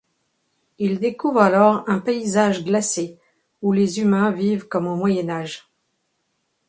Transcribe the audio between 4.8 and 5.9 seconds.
au Moyen Âge.